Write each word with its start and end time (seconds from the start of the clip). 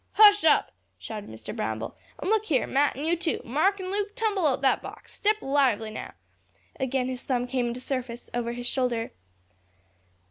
"Hush 0.13 0.43
up!" 0.45 0.71
shouted 0.97 1.29
Mr. 1.29 1.55
Bramble, 1.55 1.95
"and 2.17 2.27
look 2.27 2.45
here, 2.45 2.65
Mat, 2.65 2.97
an' 2.97 3.05
you 3.05 3.15
too, 3.15 3.39
Mark 3.45 3.79
and 3.79 3.91
Luke, 3.91 4.15
tumble 4.15 4.47
out 4.47 4.61
that 4.63 4.81
box. 4.81 5.13
Step 5.13 5.35
lively 5.43 5.91
now." 5.91 6.15
Again 6.79 7.05
his 7.07 7.21
thumb 7.21 7.45
came 7.45 7.67
into 7.67 7.81
service 7.81 8.27
over 8.33 8.53
his 8.53 8.65
shoulder. 8.65 9.11